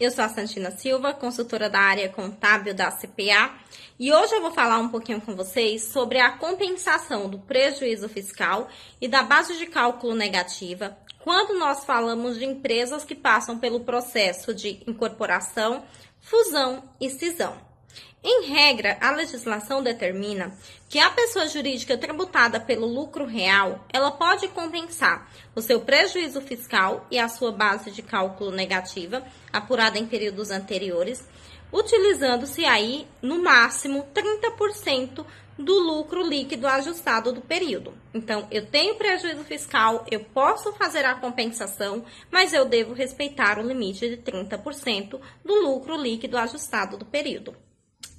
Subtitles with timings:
[0.00, 3.52] Eu sou a Santina Silva, consultora da área contábil da CPA,
[3.98, 8.70] e hoje eu vou falar um pouquinho com vocês sobre a compensação do prejuízo fiscal
[8.98, 14.54] e da base de cálculo negativa quando nós falamos de empresas que passam pelo processo
[14.54, 15.84] de incorporação,
[16.18, 17.69] fusão e cisão.
[18.22, 20.52] Em regra, a legislação determina
[20.90, 27.06] que a pessoa jurídica tributada pelo lucro real, ela pode compensar o seu prejuízo fiscal
[27.10, 31.26] e a sua base de cálculo negativa, apurada em períodos anteriores,
[31.72, 35.24] utilizando-se aí, no máximo, 30%
[35.58, 37.94] do lucro líquido ajustado do período.
[38.12, 43.66] Então, eu tenho prejuízo fiscal, eu posso fazer a compensação, mas eu devo respeitar o
[43.66, 47.56] limite de 30% do lucro líquido ajustado do período.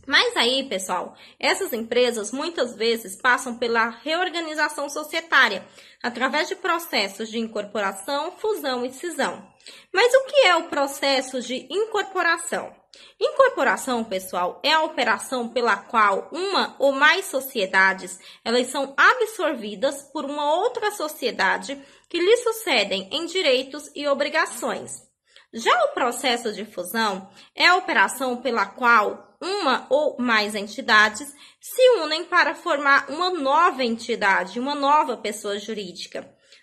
[0.07, 5.63] Mas aí, pessoal, essas empresas muitas vezes passam pela reorganização societária,
[6.02, 9.47] através de processos de incorporação, fusão e cisão.
[9.93, 12.75] Mas o que é o processo de incorporação?
[13.19, 20.25] Incorporação, pessoal, é a operação pela qual uma ou mais sociedades elas são absorvidas por
[20.25, 25.09] uma outra sociedade que lhe sucedem em direitos e obrigações.
[25.53, 31.89] Já o processo de fusão é a operação pela qual uma ou mais entidades se
[32.02, 36.22] unem para formar uma nova entidade, uma nova pessoa jurídica.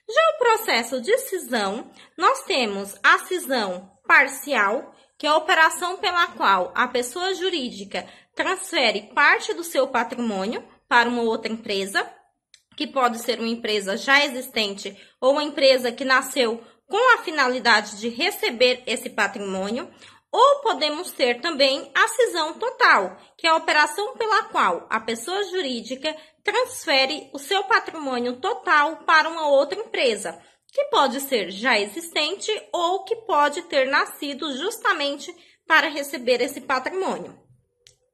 [0.08, 6.28] Já o processo de cisão, nós temos a cisão parcial, que é a operação pela
[6.28, 12.08] qual a pessoa jurídica transfere parte do seu patrimônio para uma outra empresa,
[12.76, 17.98] que pode ser uma empresa já existente ou uma empresa que nasceu com a finalidade
[17.98, 19.90] de receber esse patrimônio,
[20.30, 25.42] ou podemos ter também a cisão total, que é a operação pela qual a pessoa
[25.44, 30.38] jurídica transfere o seu patrimônio total para uma outra empresa,
[30.72, 35.34] que pode ser já existente ou que pode ter nascido justamente
[35.66, 37.47] para receber esse patrimônio.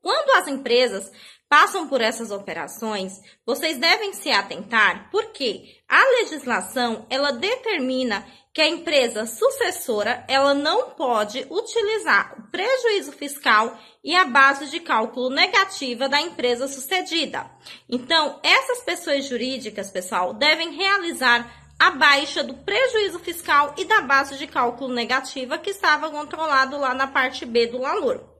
[0.04, 1.10] Quando as empresas
[1.48, 8.22] passam por essas operações, vocês devem se atentar porque a legislação ela determina
[8.52, 14.78] que a empresa sucessora ela não pode utilizar o prejuízo fiscal e a base de
[14.78, 17.50] cálculo negativa da empresa sucedida.
[17.88, 24.36] Então, essas pessoas jurídicas, pessoal, devem realizar a baixa do prejuízo fiscal e da base
[24.36, 28.33] de cálculo negativa que estava controlado lá na parte B do valor.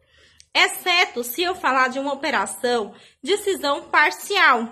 [0.55, 4.69] Exceto se eu falar de uma operação de cisão parcial,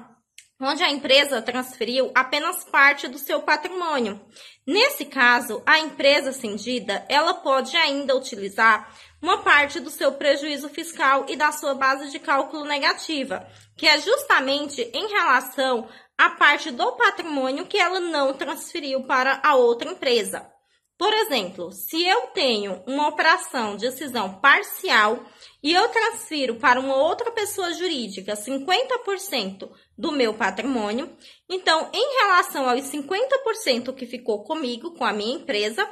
[0.60, 4.20] onde a empresa transferiu apenas parte do seu patrimônio.
[4.64, 11.26] Nesse caso, a empresa cindida, ela pode ainda utilizar uma parte do seu prejuízo fiscal
[11.28, 13.44] e da sua base de cálculo negativa,
[13.76, 19.56] que é justamente em relação à parte do patrimônio que ela não transferiu para a
[19.56, 20.51] outra empresa.
[20.98, 25.24] Por exemplo, se eu tenho uma operação de decisão parcial
[25.62, 31.16] e eu transfiro para uma outra pessoa jurídica 50% do meu patrimônio,
[31.48, 35.88] então, em relação aos 50% que ficou comigo, com a minha empresa,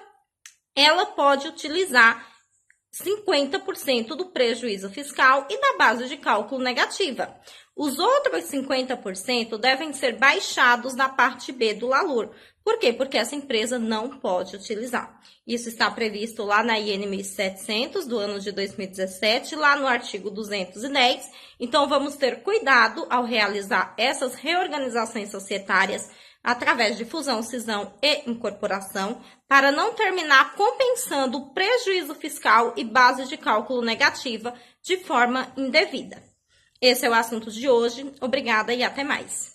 [0.76, 2.30] ela pode utilizar
[2.92, 7.34] 50% do prejuízo fiscal e da base de cálculo negativa.
[7.82, 12.28] Os outros 50% devem ser baixados na parte B do LALUR.
[12.62, 12.92] Por quê?
[12.92, 15.18] Porque essa empresa não pode utilizar.
[15.46, 21.26] Isso está previsto lá na IN 1700 do ano de 2017, lá no artigo 210.
[21.58, 26.06] Então, vamos ter cuidado ao realizar essas reorganizações societárias
[26.44, 33.24] através de fusão, cisão e incorporação, para não terminar compensando o prejuízo fiscal e base
[33.24, 34.52] de cálculo negativa
[34.82, 36.29] de forma indevida.
[36.82, 38.10] Esse é o assunto de hoje.
[38.22, 39.54] Obrigada e até mais.